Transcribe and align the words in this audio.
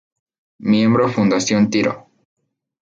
Miembro 0.71 1.09
Fundación 1.09 1.69
Tiro. 1.69 2.07